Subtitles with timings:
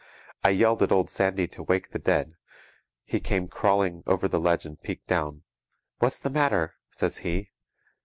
[0.43, 2.33] I yelled at Old Sandy to wake the dead.
[3.03, 5.43] He came crawling over the ledge and peeked down.
[5.99, 7.51] "What's the matter?" says he.